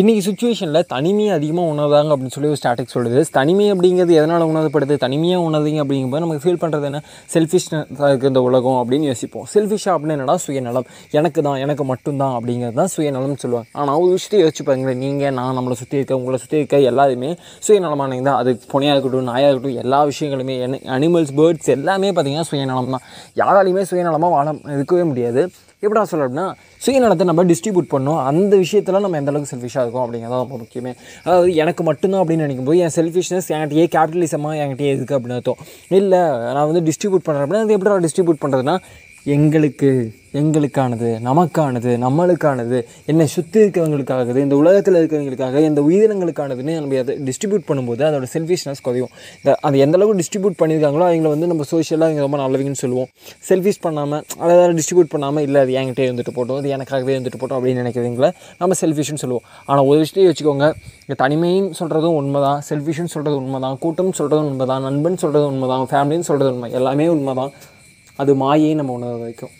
இன்றைக்கி 0.00 0.20
சுச்சுவேஷனில் 0.26 0.86
தனிமையை 0.92 1.32
அதிகமாக 1.38 1.70
உணர்றாங்க 1.72 2.10
அப்படின்னு 2.14 2.34
சொல்லி 2.34 2.48
ஒரு 2.50 2.58
ஸ்டாட்டிக் 2.60 2.92
சொல்லுது. 2.92 3.22
தனிமை 3.36 3.64
அப்படிங்கிறது 3.72 4.12
எதனால் 4.18 4.44
உணர்வுப்படுது 4.50 4.94
தனிமையாக 5.02 5.40
உணர்றீங்க 5.48 5.80
அப்படிங்கும்போது 5.84 6.22
நமக்கு 6.24 6.42
ஃபீல் 6.44 6.60
பண்ணுறது 6.62 6.86
என்ன? 6.90 7.00
செல்ஃபிஷ்னஸாக 7.34 8.08
இருக்குது 8.10 8.30
இந்த 8.32 8.42
உலகம் 8.48 8.78
அப்படின்னு 8.82 9.06
யோசிப்போம். 9.10 9.44
செல்ஃபிஷாக 9.54 9.92
அப்படின்னு 9.96 10.14
என்னடா 10.16 10.36
சுயநலம்? 10.44 10.86
எனக்கு 11.18 11.40
தான் 11.46 11.58
எனக்கு 11.64 11.84
மட்டும்தான் 11.90 12.36
அப்படிங்கிறது 12.36 12.76
தான் 12.80 12.90
சுயநலம்னு 12.94 13.36
சொல்லுவாங்க. 13.42 13.68
ஆனால் 13.80 13.98
ஒரு 14.04 14.12
விஷயத்தை 14.16 14.40
யோசிச்சு 14.44 14.64
பாருங்களேன். 14.68 15.02
நீங்கள் 15.04 15.34
நான் 15.40 15.58
நம்மளை 15.58 15.76
சுற்றி 15.82 16.00
இருக்க 16.00 16.18
உங்களை 16.20 16.40
சுற்றி 16.44 16.58
இருக்க 16.62 16.80
எல்லாருமே 16.92 17.30
சுயநலமானவங்க 17.66 18.26
தான். 18.30 18.40
அது 18.44 18.54
புனையாக 18.72 18.94
இருக்கட்டும் 18.96 19.28
நாயாக 19.32 19.50
இருக்கட்டும் 19.52 19.82
எல்லா 19.84 20.00
விஷயங்களுமே 20.12 20.56
அனிமல்ஸ் 20.96 21.34
பேர்ட்ஸ் 21.40 21.70
எல்லாமே 21.76 22.12
பார்த்தீங்கன்னா 22.14 22.48
சுயநலம் 22.52 22.96
தான் 22.96 23.04
யாராலையுமே 23.42 23.84
சுயநலமாக 23.92 24.32
வாழ 24.36 24.56
இருக்கவே 24.78 25.04
முடியாது. 25.10 25.44
எப்படா 25.86 26.02
சொல்ல 26.02 26.24
அப்படின்னா 26.26 26.44
சுயநலத்தை 26.84 27.24
நம்ம 27.28 27.44
டிஸ்ட்ரிபியூட் 27.44 27.88
பண்ணோம் 27.94 28.18
அந்த 28.28 28.52
விஷயத்தில் 28.56 28.98
நம்ம 29.04 29.16
எந்த 29.20 29.30
அளவுக்கு 29.32 29.52
செல்ஃபிஷாக 29.52 29.82
இருக்கும் 29.84 30.02
அப்படிங்கிறது 30.02 30.42
ரொம்ப 30.42 30.56
முக்கியமே. 30.60 30.92
அதாவது 31.24 31.54
எனக்கு 31.62 31.82
மட்டும்தான் 31.88 32.22
அப்படின்னு 32.22 32.46
நினைக்கும்போது 32.46 32.82
என் 32.84 32.94
செல்ஃபிஷ்னஸ் 32.98 33.48
என்கிட்டயே 33.54 33.86
கேபிட்டலிசமாக 33.94 34.60
என்கிட்டயே 34.64 34.92
இருக்குது 34.94 35.16
அப்படின்னு 35.18 35.38
அர்த்தம். 35.38 35.62
இல்லை 36.00 36.20
நான் 36.56 36.68
வந்து 36.72 36.82
டிஸ்ட்ரிபியூட் 36.88 37.26
பண்ணுறேன் 37.26 37.44
அப்படின்னா 37.46 37.64
அது 37.66 37.76
எப்படி 37.78 38.08
டிஸ்ட்ரிபியூட் 38.08 38.42
பண்ணுறதுனா 38.44 38.76
எங்களுக்கு 39.26 39.88
எங்களுக்கானது 40.40 41.08
நமக்கானது 41.26 41.90
நம்மளுக்கானது 42.04 42.78
என்னை 43.10 43.24
சுற்றி 43.34 43.58
இருக்கிறவங்களுக்காகது 43.62 44.38
இந்த 44.44 44.54
உலகத்தில் 44.60 44.98
இருக்கிறவங்களுக்காக 45.00 45.60
இந்த 45.68 45.80
உயிரினங்களுக்கானதுன்னு 45.88 46.74
நம்ம 46.78 46.98
அதை 47.02 47.14
டிஸ்ட்ரிபியூட் 47.26 47.64
பண்ணும்போது 47.68 48.02
அதோட 48.08 48.26
செல்ஃபிஷ்னஸ் 48.34 48.82
குறையும். 48.86 49.10
இந்த 49.40 49.56
அது 49.68 49.82
எந்த 49.84 49.98
அளவுக்கு 49.98 50.20
டிஸ்ட்ரிபியூட் 50.20 50.56
பண்ணியிருக்காங்களோ 50.62 51.04
அவங்கள 51.08 51.30
வந்து 51.34 51.50
நம்ம 51.52 51.66
சோஷியலாக 51.72 52.08
அவங்க 52.08 52.22
ரொம்ப 52.26 52.38
நல்லவங்கன்னு 52.42 52.80
சொல்லுவோம். 52.84 53.08
செல்ஃபிஷ் 53.48 53.80
பண்ணாமல் 53.86 54.22
அதை 54.44 54.54
டிஸ்ட்ரிபியூட் 54.78 55.12
பண்ணாமல் 55.14 55.44
இல்லை 55.48 55.60
அது 55.64 55.74
என்கிட்டே 55.80 56.06
இருந்துட்டு 56.08 56.34
போட்டோம் 56.38 56.60
அது 56.62 56.72
எனக்காகவே 56.76 57.14
இருந்துட்டு 57.16 57.40
போட்டோம் 57.42 57.58
அப்படின்னு 57.60 57.82
நினைக்கிறவங்கள 57.84 58.30
நம்ம 58.62 58.78
செல்ஃபிஷ்னு 58.82 59.22
சொல்லுவோம். 59.24 59.46
ஆனால் 59.68 59.84
ஒரு 59.90 59.98
விஷயத்தையும் 60.04 60.32
வச்சுக்கோங்க 60.32 60.68
இங்கே 61.04 61.18
தனிமைன்னு 61.24 61.78
சொல்கிறதும் 61.82 62.16
உண்மை 62.22 62.42
தான் 62.46 62.60
செல்ஃபிஷ்னு 62.70 63.12
சொல்கிறது 63.16 63.36
உண்மை 63.42 63.60
தான் 63.66 63.78
கூட்டம்னு 63.84 64.16
சொல்கிறதும் 64.22 64.48
உண்மை 64.52 64.68
தான் 64.72 64.84
நண்பன் 64.88 65.20
சொல்கிறது 65.24 65.46
உண்மை 65.52 65.68
தான் 65.74 65.86
ஃபேமிலின்னு 65.92 66.28
சொல்கிறது 66.30 66.50
உண்மை 66.54 66.70
எல்லாமே 66.80 67.06
உண்மை 67.16 67.34
தான் 67.40 67.52
அது 68.16 68.34
மாயை 68.34 68.74
நம்ம 68.74 68.92
உணர 68.92 69.14
வைக்கும். 69.16 69.50